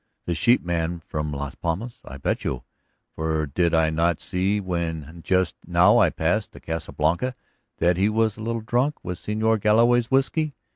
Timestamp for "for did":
3.13-3.75